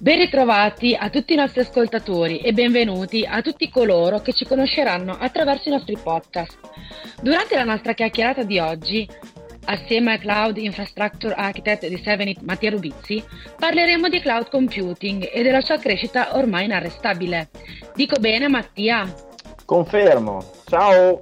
Ben 0.00 0.16
ritrovati 0.16 0.94
a 0.94 1.10
tutti 1.10 1.32
i 1.32 1.36
nostri 1.36 1.60
ascoltatori 1.60 2.38
e 2.38 2.52
benvenuti 2.52 3.26
a 3.28 3.42
tutti 3.42 3.68
coloro 3.68 4.20
che 4.20 4.32
ci 4.32 4.44
conosceranno 4.44 5.16
attraverso 5.18 5.68
i 5.68 5.72
nostri 5.72 5.98
podcast. 6.00 6.56
Durante 7.20 7.56
la 7.56 7.64
nostra 7.64 7.94
chiacchierata 7.94 8.44
di 8.44 8.60
oggi, 8.60 9.08
assieme 9.64 10.12
al 10.12 10.20
Cloud 10.20 10.56
Infrastructure 10.58 11.34
Architect 11.34 11.88
di 11.88 12.00
Sevenit 12.00 12.42
Mattia 12.42 12.70
Rubizzi, 12.70 13.24
parleremo 13.58 14.08
di 14.08 14.20
cloud 14.20 14.48
computing 14.50 15.28
e 15.32 15.42
della 15.42 15.62
sua 15.62 15.78
crescita 15.78 16.36
ormai 16.36 16.66
inarrestabile. 16.66 17.48
Dico 17.96 18.20
bene 18.20 18.46
Mattia? 18.46 19.12
Confermo. 19.64 20.48
Ciao. 20.68 21.18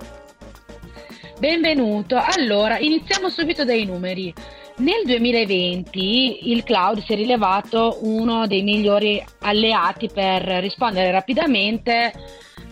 Benvenuto. 1.38 2.20
Allora, 2.22 2.78
iniziamo 2.78 3.30
subito 3.30 3.64
dai 3.64 3.86
numeri. 3.86 4.34
Nel 4.78 5.04
2020 5.06 6.50
il 6.50 6.62
cloud 6.62 7.02
si 7.02 7.14
è 7.14 7.16
rilevato 7.16 7.98
uno 8.02 8.46
dei 8.46 8.62
migliori 8.62 9.24
alleati 9.40 10.10
per 10.12 10.42
rispondere 10.60 11.10
rapidamente 11.10 12.12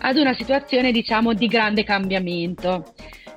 ad 0.00 0.16
una 0.18 0.34
situazione 0.34 0.92
diciamo 0.92 1.32
di 1.32 1.46
grande 1.46 1.82
cambiamento. 1.82 2.92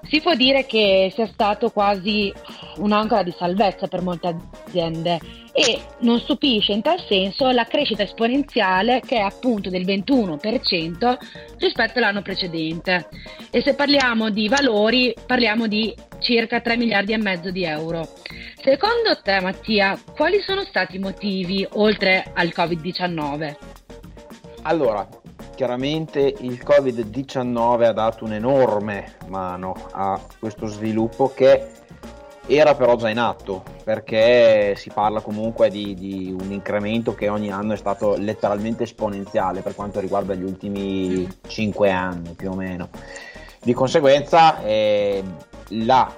Si 0.09 0.19
può 0.19 0.35
dire 0.35 0.65
che 0.65 1.09
sia 1.15 1.27
stato 1.27 1.69
quasi 1.69 2.31
un'ancora 2.77 3.23
di 3.23 3.33
salvezza 3.37 3.87
per 3.87 4.01
molte 4.01 4.35
aziende 4.65 5.19
e 5.53 5.81
non 5.99 6.19
stupisce 6.19 6.73
in 6.73 6.81
tal 6.81 7.01
senso 7.07 7.49
la 7.51 7.65
crescita 7.65 8.03
esponenziale 8.03 8.99
che 8.99 9.15
è 9.15 9.21
appunto 9.21 9.69
del 9.69 9.85
21% 9.85 11.17
rispetto 11.57 11.99
all'anno 11.99 12.21
precedente. 12.21 13.07
E 13.49 13.61
se 13.61 13.75
parliamo 13.75 14.29
di 14.29 14.49
valori, 14.49 15.13
parliamo 15.25 15.67
di 15.67 15.95
circa 16.19 16.59
3 16.59 16.75
miliardi 16.75 17.13
e 17.13 17.17
mezzo 17.17 17.49
di 17.49 17.63
euro. 17.63 18.07
Secondo 18.69 19.17
te, 19.23 19.39
Mattia, 19.39 19.97
quali 20.13 20.41
sono 20.41 20.65
stati 20.65 20.97
i 20.97 20.99
motivi 20.99 21.65
oltre 21.75 22.29
al 22.33 22.51
Covid-19? 22.53 23.55
Allora, 24.63 25.07
chiaramente 25.55 26.35
il 26.39 26.61
Covid-19 26.65 27.83
ha 27.85 27.93
dato 27.93 28.25
un'enorme 28.25 29.19
mano 29.27 29.73
a 29.91 30.19
questo 30.37 30.65
sviluppo 30.65 31.31
che 31.33 31.65
era 32.45 32.75
però 32.75 32.97
già 32.97 33.09
in 33.09 33.19
atto 33.19 33.63
perché 33.85 34.73
si 34.75 34.91
parla 34.93 35.21
comunque 35.21 35.69
di, 35.69 35.93
di, 35.93 36.35
un 36.37 36.51
incremento 36.51 37.15
che 37.15 37.29
ogni 37.29 37.49
anno 37.49 37.71
è 37.71 37.77
stato 37.77 38.17
letteralmente 38.17 38.83
esponenziale 38.83 39.61
per 39.61 39.75
quanto 39.75 40.01
riguarda 40.01 40.33
gli 40.33 40.43
ultimi 40.43 41.25
5 41.47 41.89
anni 41.89 42.33
più 42.33 42.51
o 42.51 42.55
meno. 42.55 42.89
Di 43.63 43.71
conseguenza 43.71 44.61
eh, 44.61 45.23
la 45.69 46.13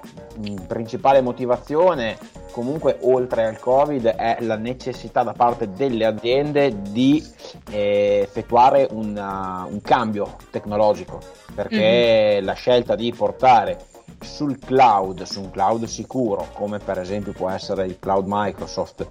principale 0.67 1.21
motivazione 1.21 2.17
comunque 2.51 2.97
oltre 3.01 3.45
al 3.45 3.59
covid 3.59 4.05
è 4.05 4.37
la 4.41 4.55
necessità 4.55 5.23
da 5.23 5.33
parte 5.33 5.71
delle 5.71 6.05
aziende 6.05 6.81
di 6.81 7.23
eh, 7.69 8.21
effettuare 8.23 8.87
una, 8.91 9.65
un 9.69 9.81
cambio 9.81 10.35
tecnologico 10.51 11.19
perché 11.53 12.35
mm-hmm. 12.35 12.45
la 12.45 12.53
scelta 12.53 12.95
di 12.95 13.13
portare 13.15 13.85
sul 14.21 14.59
cloud, 14.59 15.23
su 15.23 15.41
un 15.41 15.51
cloud 15.51 15.85
sicuro 15.85 16.47
come 16.53 16.79
per 16.79 16.99
esempio 16.99 17.31
può 17.31 17.49
essere 17.49 17.85
il 17.85 17.97
cloud 17.99 18.25
Microsoft 18.27 19.07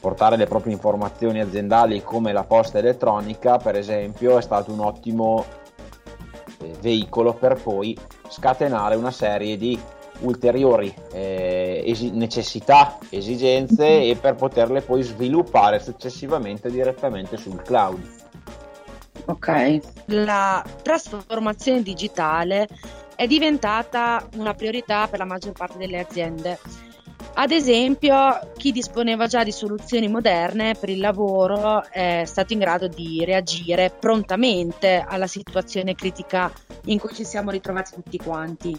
portare 0.00 0.36
le 0.36 0.46
proprie 0.46 0.72
informazioni 0.72 1.40
aziendali 1.40 2.02
come 2.02 2.32
la 2.32 2.44
posta 2.44 2.78
elettronica 2.78 3.58
per 3.58 3.76
esempio 3.76 4.38
è 4.38 4.42
stato 4.42 4.72
un 4.72 4.80
ottimo 4.80 5.44
eh, 6.58 6.72
veicolo 6.80 7.34
per 7.34 7.60
poi 7.62 7.96
scatenare 8.32 8.96
una 8.96 9.10
serie 9.10 9.56
di 9.58 9.78
ulteriori 10.20 10.92
eh, 11.12 11.82
esi- 11.84 12.10
necessità, 12.10 12.98
esigenze 13.10 13.84
mm-hmm. 13.84 14.10
e 14.10 14.16
per 14.16 14.34
poterle 14.34 14.80
poi 14.80 15.02
sviluppare 15.02 15.80
successivamente 15.80 16.70
direttamente 16.70 17.36
sul 17.36 17.60
cloud. 17.62 18.00
Ok. 19.26 19.80
La 20.06 20.64
trasformazione 20.82 21.82
digitale 21.82 22.66
è 23.14 23.26
diventata 23.26 24.26
una 24.36 24.54
priorità 24.54 25.06
per 25.06 25.18
la 25.18 25.24
maggior 25.24 25.52
parte 25.52 25.78
delle 25.78 25.98
aziende 25.98 26.58
ad 27.34 27.50
esempio, 27.50 28.52
chi 28.56 28.72
disponeva 28.72 29.26
già 29.26 29.42
di 29.42 29.52
soluzioni 29.52 30.06
moderne 30.06 30.74
per 30.78 30.90
il 30.90 31.00
lavoro 31.00 31.82
è 31.90 32.24
stato 32.26 32.52
in 32.52 32.58
grado 32.58 32.88
di 32.88 33.24
reagire 33.24 33.90
prontamente 33.98 35.02
alla 35.06 35.26
situazione 35.26 35.94
critica 35.94 36.52
in 36.86 36.98
cui 36.98 37.14
ci 37.14 37.24
siamo 37.24 37.50
ritrovati 37.50 37.92
tutti 37.94 38.18
quanti. 38.18 38.78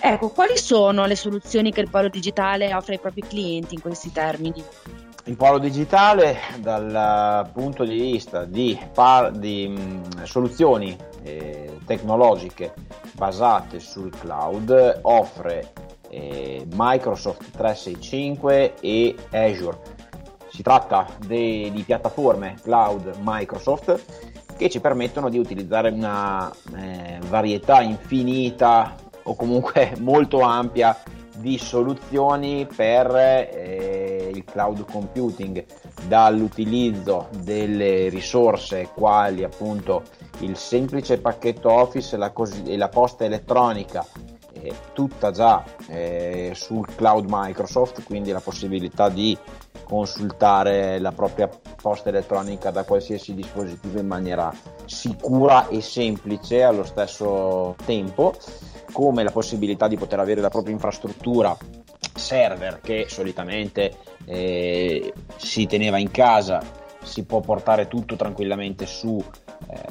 Ecco, 0.00 0.28
quali 0.30 0.56
sono 0.56 1.06
le 1.06 1.16
soluzioni 1.16 1.72
che 1.72 1.80
il 1.80 1.90
polo 1.90 2.08
digitale 2.08 2.74
offre 2.74 2.94
ai 2.94 3.00
propri 3.00 3.22
clienti 3.22 3.74
in 3.74 3.80
questi 3.80 4.12
termini? 4.12 4.62
Il 5.24 5.36
polo 5.36 5.58
digitale 5.58 6.38
dal 6.58 7.50
punto 7.52 7.84
di 7.84 8.00
vista 8.00 8.44
di, 8.44 8.78
par- 8.94 9.32
di 9.32 9.68
mh, 9.68 10.24
soluzioni 10.24 10.96
eh, 11.22 11.78
tecnologiche 11.84 12.72
basate 13.12 13.78
sul 13.78 14.10
cloud 14.10 15.00
offre 15.02 15.72
eh, 16.08 16.66
Microsoft 16.72 17.50
365 17.50 18.74
e 18.80 19.14
Azure. 19.32 19.96
Si 20.50 20.62
tratta 20.62 21.06
di 21.26 21.82
piattaforme 21.84 22.56
cloud 22.62 23.18
Microsoft 23.20 24.27
che 24.58 24.68
ci 24.68 24.80
permettono 24.80 25.30
di 25.30 25.38
utilizzare 25.38 25.90
una 25.90 26.52
eh, 26.76 27.18
varietà 27.28 27.80
infinita 27.80 28.96
o 29.22 29.34
comunque 29.36 29.94
molto 30.00 30.40
ampia 30.40 31.00
di 31.36 31.56
soluzioni 31.56 32.66
per 32.66 33.14
eh, 33.14 34.30
il 34.34 34.44
cloud 34.44 34.84
computing 34.90 35.64
dall'utilizzo 36.08 37.28
delle 37.42 38.08
risorse 38.08 38.90
quali 38.92 39.44
appunto 39.44 40.02
il 40.40 40.56
semplice 40.56 41.18
pacchetto 41.18 41.70
Office 41.70 42.16
e 42.16 42.18
la, 42.18 42.30
cos- 42.30 42.62
e 42.66 42.76
la 42.76 42.88
posta 42.88 43.24
elettronica 43.24 44.04
eh, 44.52 44.74
tutta 44.92 45.30
già 45.30 45.62
eh, 45.86 46.50
sul 46.54 46.92
cloud 46.94 47.26
Microsoft, 47.28 48.02
quindi 48.02 48.32
la 48.32 48.40
possibilità 48.40 49.08
di 49.08 49.36
consultare 49.84 50.98
la 50.98 51.12
propria 51.12 51.48
posta 51.80 52.08
elettronica 52.08 52.70
da 52.70 52.84
qualsiasi 52.84 53.34
dispositivo 53.34 54.00
in 54.00 54.06
maniera 54.06 54.52
sicura 54.84 55.68
e 55.68 55.80
semplice 55.80 56.62
allo 56.62 56.84
stesso 56.84 57.76
tempo, 57.84 58.34
come 58.92 59.22
la 59.22 59.30
possibilità 59.30 59.86
di 59.88 59.96
poter 59.96 60.18
avere 60.18 60.40
la 60.40 60.48
propria 60.50 60.74
infrastruttura 60.74 61.56
server 62.14 62.80
che 62.80 63.06
solitamente 63.08 63.96
eh, 64.24 65.12
si 65.36 65.66
teneva 65.66 65.98
in 65.98 66.10
casa, 66.10 66.60
si 67.02 67.24
può 67.24 67.40
portare 67.40 67.88
tutto 67.88 68.16
tranquillamente 68.16 68.86
su 68.86 69.22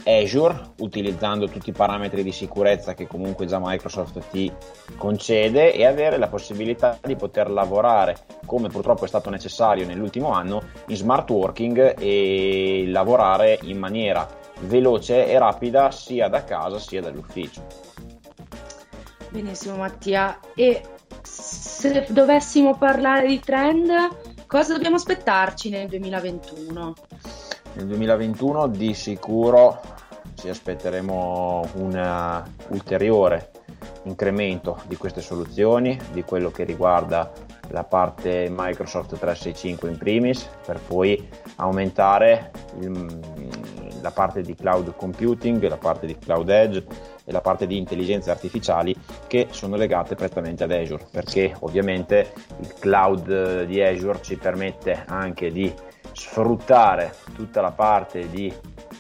eh, 0.03 0.23
Azure 0.23 0.71
utilizzando 0.77 1.47
tutti 1.47 1.69
i 1.69 1.73
parametri 1.73 2.23
di 2.23 2.31
sicurezza 2.31 2.93
che 2.93 3.07
comunque 3.07 3.45
già 3.45 3.59
Microsoft 3.61 4.21
ti 4.31 4.51
concede 4.97 5.73
e 5.73 5.85
avere 5.85 6.17
la 6.17 6.27
possibilità 6.27 6.97
di 7.03 7.15
poter 7.15 7.49
lavorare 7.49 8.15
come 8.45 8.69
purtroppo 8.69 9.05
è 9.05 9.07
stato 9.07 9.29
necessario 9.29 9.85
nell'ultimo 9.85 10.31
anno 10.31 10.61
in 10.87 10.95
smart 10.95 11.29
working 11.29 11.95
e 11.99 12.85
lavorare 12.87 13.59
in 13.63 13.77
maniera 13.77 14.27
veloce 14.61 15.27
e 15.27 15.37
rapida 15.37 15.91
sia 15.91 16.27
da 16.27 16.43
casa 16.43 16.79
sia 16.79 17.01
dall'ufficio. 17.01 17.61
Benissimo 19.29 19.75
Mattia 19.75 20.39
e 20.55 20.81
se 21.21 22.05
dovessimo 22.09 22.77
parlare 22.77 23.27
di 23.27 23.39
trend 23.39 23.91
cosa 24.47 24.73
dobbiamo 24.73 24.95
aspettarci 24.95 25.69
nel 25.69 25.87
2021? 25.87 26.93
Nel 27.77 27.85
2021 27.85 28.69
di 28.69 28.95
sicuro 28.95 29.79
ci 30.33 30.49
aspetteremo 30.49 31.63
un 31.75 32.43
ulteriore 32.69 33.51
incremento 34.05 34.81
di 34.87 34.95
queste 34.95 35.21
soluzioni, 35.21 35.95
di 36.11 36.23
quello 36.23 36.49
che 36.49 36.63
riguarda 36.63 37.31
la 37.67 37.83
parte 37.83 38.47
Microsoft 38.49 39.09
365 39.09 39.89
in 39.89 39.97
primis, 39.99 40.49
per 40.65 40.79
poi 40.79 41.29
aumentare 41.57 42.49
il, 42.79 43.19
la 44.01 44.09
parte 44.09 44.41
di 44.41 44.55
cloud 44.55 44.95
computing, 44.95 45.61
la 45.67 45.77
parte 45.77 46.07
di 46.07 46.17
cloud 46.17 46.49
edge 46.49 46.83
e 47.25 47.31
la 47.31 47.41
parte 47.41 47.67
di 47.67 47.77
intelligenze 47.77 48.31
artificiali 48.31 48.95
che 49.27 49.49
sono 49.51 49.75
legate 49.75 50.15
prettamente 50.15 50.63
ad 50.63 50.71
Azure, 50.71 51.05
perché 51.11 51.55
ovviamente 51.59 52.33
il 52.59 52.73
cloud 52.79 53.65
di 53.65 53.83
Azure 53.83 54.19
ci 54.23 54.35
permette 54.35 55.03
anche 55.05 55.51
di 55.51 55.71
sfruttare 56.17 57.13
tutta 57.35 57.61
la 57.61 57.71
parte 57.71 58.27
di 58.29 58.51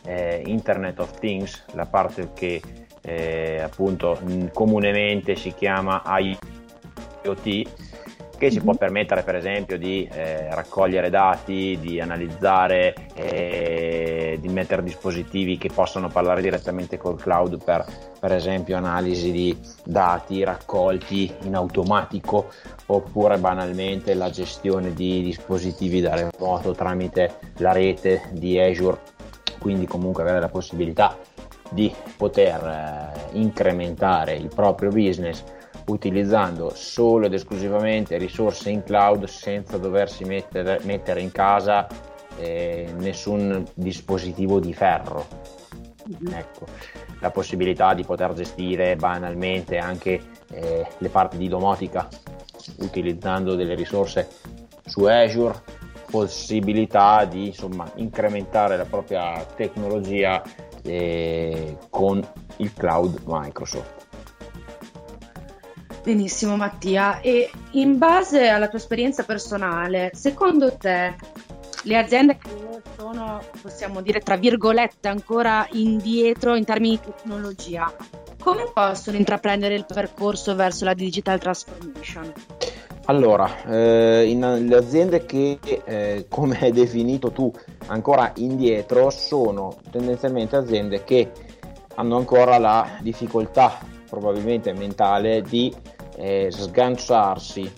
eh, 0.05 0.43
Internet 0.45 0.99
of 0.99 1.19
Things, 1.19 1.65
la 1.73 1.87
parte 1.87 2.31
che 2.33 2.61
eh, 3.01 3.59
appunto 3.59 4.19
comunemente 4.53 5.35
si 5.35 5.53
chiama 5.53 6.03
IoT 6.05 7.96
che 8.37 8.51
ci 8.51 8.61
può 8.61 8.71
mhm. 8.71 8.77
permettere 8.77 9.23
per 9.23 9.35
esempio 9.35 9.77
di 9.77 10.07
eh, 10.11 10.53
raccogliere 10.53 11.09
dati, 11.09 11.77
di 11.81 11.99
analizzare, 11.99 12.93
eh, 13.15 14.37
di 14.39 14.47
mettere 14.49 14.83
dispositivi 14.83 15.57
che 15.57 15.69
possano 15.73 16.07
parlare 16.07 16.41
direttamente 16.41 16.97
col 16.97 17.19
cloud 17.19 17.63
per 17.63 17.85
per 18.19 18.31
esempio 18.33 18.77
analisi 18.77 19.31
di 19.31 19.57
dati 19.83 20.43
raccolti 20.43 21.31
in 21.43 21.55
automatico 21.55 22.49
oppure 22.87 23.37
banalmente 23.37 24.13
la 24.13 24.29
gestione 24.29 24.93
di 24.93 25.21
dispositivi 25.21 26.01
da 26.01 26.15
remoto 26.15 26.73
tramite 26.73 27.39
la 27.57 27.71
rete 27.71 28.29
di 28.31 28.59
Azure, 28.59 28.99
quindi 29.59 29.85
comunque 29.85 30.23
avere 30.23 30.39
la 30.39 30.49
possibilità 30.49 31.17
di 31.69 31.93
poter 32.15 32.63
eh, 32.65 33.37
incrementare 33.37 34.35
il 34.35 34.49
proprio 34.53 34.89
business 34.89 35.43
utilizzando 35.87 36.71
solo 36.73 37.25
ed 37.25 37.33
esclusivamente 37.33 38.17
risorse 38.17 38.69
in 38.69 38.83
cloud 38.83 39.25
senza 39.25 39.77
doversi 39.77 40.23
mettere, 40.23 40.79
mettere 40.83 41.21
in 41.21 41.31
casa 41.31 41.87
eh, 42.37 42.91
nessun 42.97 43.65
dispositivo 43.73 44.59
di 44.59 44.73
ferro. 44.73 45.25
Ecco, 46.31 46.65
la 47.19 47.31
possibilità 47.31 47.93
di 47.93 48.03
poter 48.03 48.33
gestire 48.33 48.95
banalmente 48.95 49.77
anche 49.77 50.21
eh, 50.51 50.87
le 50.97 51.09
parti 51.09 51.37
di 51.37 51.49
domotica 51.49 52.07
utilizzando 52.79 53.55
delle 53.55 53.75
risorse 53.75 54.27
su 54.85 55.03
Azure, 55.03 55.61
possibilità 56.09 57.25
di 57.25 57.47
insomma, 57.47 57.89
incrementare 57.95 58.77
la 58.77 58.85
propria 58.85 59.45
tecnologia 59.55 60.41
eh, 60.83 61.77
con 61.89 62.25
il 62.57 62.73
cloud 62.73 63.21
Microsoft. 63.25 64.06
Benissimo 66.07 66.55
Mattia, 66.55 67.19
e 67.19 67.49
in 67.71 67.97
base 67.97 68.47
alla 68.47 68.69
tua 68.69 68.77
esperienza 68.77 69.23
personale, 69.23 70.11
secondo 70.13 70.77
te 70.77 71.15
le 71.83 71.97
aziende 71.97 72.37
che 72.37 72.49
sono, 72.95 73.41
possiamo 73.61 73.99
dire, 73.99 74.21
tra 74.21 74.37
virgolette, 74.37 75.09
ancora 75.09 75.67
indietro 75.71 76.55
in 76.55 76.63
termini 76.63 76.95
di 76.95 77.11
tecnologia, 77.11 77.93
come 78.41 78.71
possono 78.73 79.17
intraprendere 79.17 79.75
il 79.75 79.83
percorso 79.85 80.55
verso 80.55 80.85
la 80.85 80.93
digital 80.93 81.39
transformation? 81.39 82.31
Allora, 83.07 83.65
eh, 83.65 84.29
in, 84.29 84.65
le 84.65 84.77
aziende 84.77 85.25
che, 85.25 85.59
eh, 85.83 86.25
come 86.29 86.57
hai 86.61 86.71
definito 86.71 87.33
tu, 87.33 87.51
ancora 87.87 88.31
indietro, 88.35 89.09
sono 89.09 89.75
tendenzialmente 89.91 90.55
aziende 90.55 91.03
che 91.03 91.29
hanno 91.95 92.15
ancora 92.15 92.57
la 92.57 92.97
difficoltà, 93.01 93.95
probabilmente 94.09 94.71
mentale, 94.71 95.41
di 95.41 95.95
eh, 96.17 96.49
sganciarsi 96.51 97.71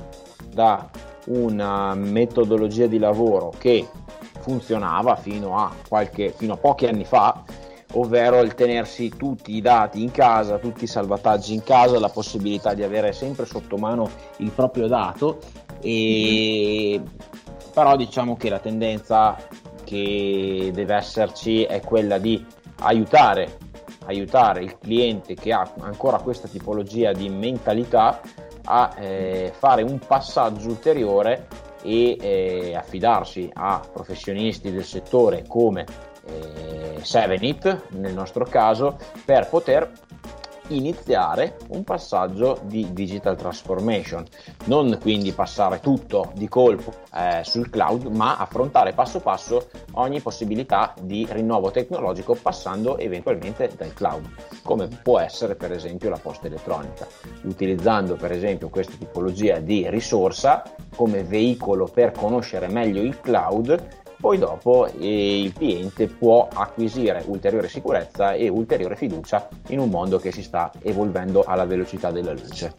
da 0.51 0.89
una 1.25 1.93
metodologia 1.93 2.87
di 2.87 2.97
lavoro 2.97 3.53
che 3.57 3.87
funzionava 4.39 5.15
fino 5.15 5.57
a, 5.57 5.71
qualche, 5.87 6.33
fino 6.35 6.53
a 6.53 6.57
pochi 6.57 6.85
anni 6.87 7.05
fa, 7.05 7.43
ovvero 7.93 8.41
il 8.41 8.55
tenersi 8.55 9.09
tutti 9.09 9.55
i 9.55 9.61
dati 9.61 10.01
in 10.01 10.11
casa, 10.11 10.57
tutti 10.57 10.85
i 10.85 10.87
salvataggi 10.87 11.53
in 11.53 11.63
casa, 11.63 11.99
la 11.99 12.09
possibilità 12.09 12.73
di 12.73 12.83
avere 12.83 13.11
sempre 13.13 13.45
sotto 13.45 13.77
mano 13.77 14.09
il 14.37 14.51
proprio 14.51 14.87
dato, 14.87 15.39
e... 15.81 17.01
però 17.73 17.95
diciamo 17.95 18.35
che 18.37 18.49
la 18.49 18.59
tendenza 18.59 19.37
che 19.83 20.71
deve 20.73 20.95
esserci 20.95 21.63
è 21.63 21.81
quella 21.81 22.17
di 22.17 22.43
aiutare 22.81 23.57
aiutare 24.09 24.63
il 24.63 24.77
cliente 24.77 25.35
che 25.35 25.53
ha 25.53 25.71
ancora 25.79 26.19
questa 26.19 26.47
tipologia 26.47 27.11
di 27.11 27.29
mentalità 27.29 28.19
a 28.65 28.93
eh, 28.97 29.53
fare 29.55 29.83
un 29.83 29.99
passaggio 29.99 30.67
ulteriore 30.67 31.47
e 31.81 32.17
eh, 32.19 32.75
affidarsi 32.75 33.49
a 33.53 33.81
professionisti 33.91 34.71
del 34.71 34.83
settore 34.83 35.45
come 35.47 35.85
eh, 36.25 36.99
Sevenit 37.01 37.89
nel 37.91 38.13
nostro 38.13 38.45
caso 38.45 38.97
per 39.23 39.47
poter 39.47 39.89
iniziare 40.69 41.57
un 41.69 41.83
passaggio 41.83 42.59
di 42.63 42.93
digital 42.93 43.35
transformation, 43.35 44.25
non 44.65 44.97
quindi 45.01 45.31
passare 45.31 45.79
tutto 45.79 46.31
di 46.35 46.47
colpo 46.47 46.93
eh, 47.13 47.43
sul 47.43 47.69
cloud, 47.69 48.05
ma 48.05 48.37
affrontare 48.37 48.93
passo 48.93 49.19
passo 49.19 49.69
ogni 49.93 50.21
possibilità 50.21 50.93
di 51.01 51.27
rinnovo 51.29 51.71
tecnologico 51.71 52.35
passando 52.35 52.97
eventualmente 52.97 53.69
dal 53.77 53.93
cloud, 53.93 54.27
come 54.63 54.87
può 54.87 55.19
essere 55.19 55.55
per 55.55 55.71
esempio 55.71 56.09
la 56.09 56.19
posta 56.21 56.47
elettronica, 56.47 57.07
utilizzando 57.43 58.15
per 58.15 58.31
esempio 58.31 58.69
questa 58.69 58.95
tipologia 58.97 59.59
di 59.59 59.89
risorsa 59.89 60.63
come 60.95 61.23
veicolo 61.23 61.85
per 61.85 62.11
conoscere 62.11 62.67
meglio 62.67 63.01
il 63.01 63.19
cloud 63.19 64.07
poi 64.19 64.37
dopo 64.37 64.87
eh, 64.87 65.41
il 65.43 65.53
cliente 65.53 66.07
può 66.07 66.47
acquisire 66.51 67.23
ulteriore 67.27 67.69
sicurezza 67.69 68.33
e 68.33 68.49
ulteriore 68.49 68.95
fiducia 68.95 69.47
in 69.67 69.79
un 69.79 69.89
mondo 69.89 70.19
che 70.19 70.31
si 70.31 70.43
sta 70.43 70.71
evolvendo 70.81 71.43
alla 71.43 71.65
velocità 71.65 72.11
della 72.11 72.33
luce. 72.33 72.75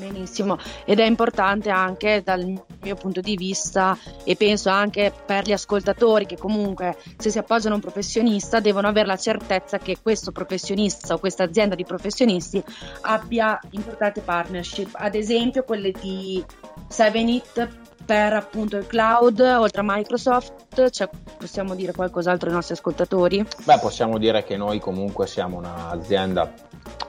Benissimo, 0.00 0.56
ed 0.86 0.98
è 0.98 1.04
importante 1.04 1.68
anche 1.68 2.22
dal 2.24 2.42
mio 2.82 2.94
punto 2.94 3.20
di 3.20 3.36
vista 3.36 3.98
e 4.24 4.34
penso 4.34 4.70
anche 4.70 5.12
per 5.26 5.44
gli 5.44 5.52
ascoltatori 5.52 6.24
che 6.24 6.38
comunque 6.38 6.96
se 7.18 7.28
si 7.28 7.36
appoggiano 7.36 7.74
a 7.74 7.76
un 7.76 7.82
professionista 7.82 8.60
devono 8.60 8.88
avere 8.88 9.06
la 9.06 9.18
certezza 9.18 9.76
che 9.76 9.98
questo 10.00 10.32
professionista 10.32 11.12
o 11.12 11.18
questa 11.18 11.44
azienda 11.44 11.74
di 11.74 11.84
professionisti 11.84 12.64
abbia 13.02 13.60
importanti 13.72 14.20
partnership, 14.20 14.88
ad 14.94 15.14
esempio 15.14 15.64
quelle 15.64 15.92
di 15.92 16.42
7it 16.88 17.89
per 18.10 18.32
appunto 18.32 18.76
il 18.76 18.88
cloud, 18.88 19.38
oltre 19.38 19.82
a 19.82 19.84
Microsoft, 19.86 20.90
cioè, 20.90 21.08
possiamo 21.38 21.76
dire 21.76 21.92
qualcos'altro 21.92 22.48
ai 22.48 22.54
nostri 22.56 22.74
ascoltatori? 22.74 23.46
Beh, 23.62 23.78
possiamo 23.78 24.18
dire 24.18 24.42
che 24.42 24.56
noi 24.56 24.80
comunque 24.80 25.28
siamo 25.28 25.58
un'azienda 25.58 26.52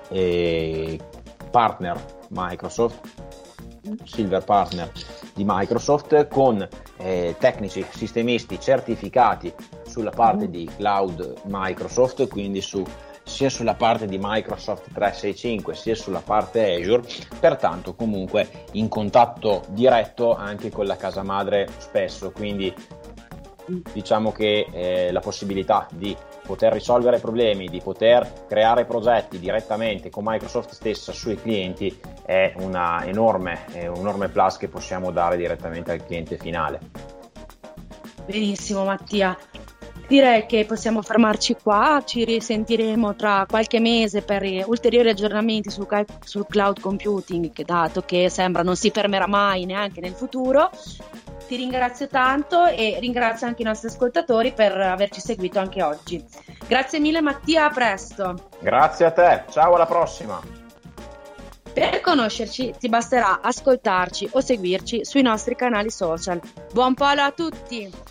eh, 0.10 1.00
partner 1.50 2.00
Microsoft, 2.30 3.00
silver 4.04 4.44
partner 4.44 4.92
di 5.34 5.44
Microsoft 5.44 6.28
con 6.28 6.68
eh, 6.98 7.36
tecnici 7.40 7.84
sistemisti 7.90 8.60
certificati 8.60 9.52
sulla 9.84 10.12
parte 10.12 10.48
mm. 10.48 10.52
di 10.52 10.70
cloud 10.78 11.34
Microsoft, 11.46 12.28
quindi 12.28 12.62
su 12.62 12.86
sia 13.32 13.50
sulla 13.50 13.76
parte 13.76 14.06
di 14.06 14.20
Microsoft 14.22 14.92
365 14.94 15.74
sia 15.74 15.96
sulla 15.96 16.20
parte 16.20 16.76
Azure, 16.76 17.08
pertanto 17.40 17.96
comunque 17.96 18.66
in 18.74 18.90
contatto 18.90 19.64
diretto 19.70 20.36
anche 20.36 20.70
con 20.70 20.86
la 20.86 20.98
casa 20.98 21.24
madre 21.24 21.68
spesso, 21.78 22.32
quindi 22.32 22.74
diciamo 23.94 24.32
che 24.32 24.68
eh, 24.72 25.12
la 25.12 25.22
possibilità 25.22 25.88
di 25.92 26.16
poter 26.46 26.74
risolvere 26.74 27.20
problemi, 27.20 27.70
di 27.70 27.80
poter 27.80 28.46
creare 28.48 28.86
progetti 28.86 29.40
direttamente 29.40 30.10
con 30.10 30.24
Microsoft 30.26 30.72
stessa 30.72 31.14
sui 31.14 31.36
clienti 31.36 31.98
è 32.26 32.54
enorme, 33.06 33.66
è 33.72 33.88
un 33.88 33.98
enorme 33.98 34.28
plus 34.28 34.58
che 34.58 34.68
possiamo 34.68 35.12
dare 35.12 35.38
direttamente 35.38 35.92
al 35.92 36.06
cliente 36.06 36.38
finale. 36.38 36.80
Benissimo 38.26 38.84
Mattia, 38.84 39.38
direi 40.12 40.46
che 40.46 40.66
possiamo 40.66 41.02
fermarci 41.02 41.56
qua, 41.64 42.04
ci 42.06 42.26
risentiremo 42.26 43.16
tra 43.16 43.46
qualche 43.48 43.80
mese 43.80 44.22
per 44.22 44.44
ulteriori 44.66 45.08
aggiornamenti 45.08 45.70
sul, 45.70 45.88
sul 46.26 46.46
cloud 46.50 46.82
computing, 46.82 47.54
che 47.54 47.64
dato 47.64 48.02
che 48.02 48.28
sembra 48.28 48.62
non 48.62 48.76
si 48.76 48.92
fermerà 48.92 49.26
mai 49.26 49.64
neanche 49.64 50.02
nel 50.02 50.12
futuro. 50.12 50.70
Ti 51.48 51.56
ringrazio 51.56 52.08
tanto 52.08 52.66
e 52.66 52.98
ringrazio 53.00 53.48
anche 53.48 53.62
i 53.62 53.66
nostri 53.66 53.88
ascoltatori 53.88 54.52
per 54.52 54.76
averci 54.76 55.22
seguito 55.22 55.60
anche 55.60 55.82
oggi. 55.82 56.22
Grazie 56.68 57.00
mille 57.00 57.22
Mattia, 57.22 57.68
a 57.68 57.70
presto. 57.70 58.50
Grazie 58.60 59.06
a 59.06 59.12
te, 59.12 59.44
ciao 59.50 59.76
alla 59.76 59.86
prossima. 59.86 60.42
Per 61.72 62.02
conoscerci 62.02 62.74
ti 62.78 62.90
basterà 62.90 63.40
ascoltarci 63.42 64.28
o 64.34 64.42
seguirci 64.42 65.06
sui 65.06 65.22
nostri 65.22 65.56
canali 65.56 65.90
social. 65.90 66.42
Buon 66.74 66.96
polo 66.96 67.22
a 67.22 67.32
tutti! 67.32 68.11